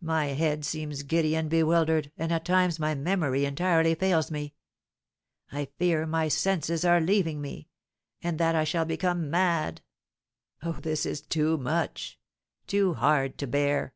[0.00, 4.54] My head seems giddy and bewildered, and at times my memory entirely fails me.
[5.52, 7.68] I fear my senses are leaving me,
[8.22, 9.82] and that I shall become mad.
[10.62, 12.18] Oh, this is too much
[12.66, 13.92] too hard to bear!"